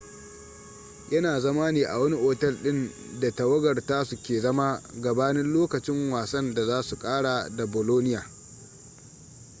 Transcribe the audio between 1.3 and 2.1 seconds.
zama ne a